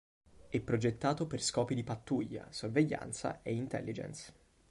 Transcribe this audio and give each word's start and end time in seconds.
È 0.49 0.59
progettato 0.59 1.27
per 1.27 1.43
scopi 1.43 1.75
di 1.75 1.83
pattuglia, 1.83 2.47
sorveglianza 2.49 3.43
e 3.43 3.53
intelligence. 3.53 4.33